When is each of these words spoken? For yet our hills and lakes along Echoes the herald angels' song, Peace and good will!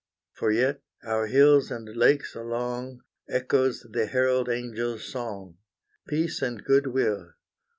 For 0.33 0.49
yet 0.49 0.81
our 1.03 1.27
hills 1.27 1.69
and 1.69 1.87
lakes 1.95 2.33
along 2.33 3.01
Echoes 3.29 3.85
the 3.87 4.07
herald 4.07 4.49
angels' 4.49 5.03
song, 5.05 5.57
Peace 6.07 6.41
and 6.41 6.63
good 6.63 6.87
will! 6.87 7.33